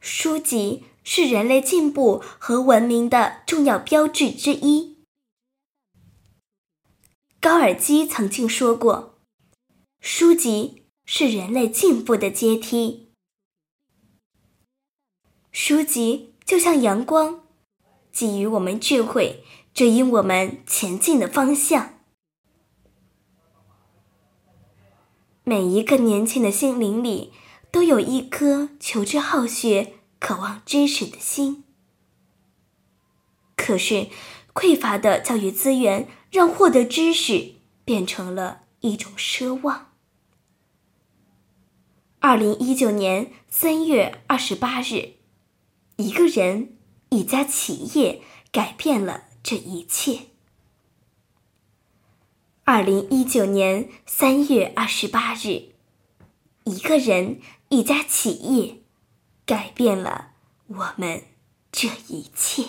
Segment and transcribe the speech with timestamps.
[0.00, 4.98] 书籍是人类进步和文明的重要标志之一。
[7.40, 9.18] 高尔基曾经说过
[10.00, 13.12] ：“书籍是人类进步的阶梯。”
[15.50, 17.42] 书籍就像阳光，
[18.12, 22.00] 给予我们智慧，指引我们前进的方向。
[25.44, 27.32] 每一个年轻的心灵里，
[27.70, 31.64] 都有一颗求知好学、渴望知识的心。
[33.56, 34.08] 可是，
[34.54, 39.92] 匮乏的教育资源让获得知识变成了一种奢望。
[42.20, 45.14] 二零一九年三月二十八日，
[45.96, 46.76] 一个人、
[47.10, 50.22] 一家企业改变了这一切。
[52.64, 55.74] 二零一九年三月二十八日，
[56.68, 57.40] 一个人、
[57.70, 58.82] 一家企业
[59.46, 60.32] 改变了
[60.66, 61.22] 我们
[61.72, 62.64] 这一切。